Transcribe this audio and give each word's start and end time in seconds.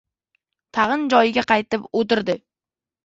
Tag‘in 0.77 1.05
joyiga 1.15 1.43
qaytib 1.53 1.85
o‘tirdi. 2.01 2.37